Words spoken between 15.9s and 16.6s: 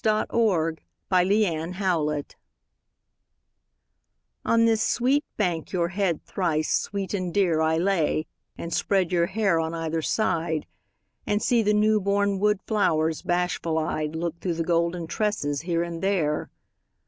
there.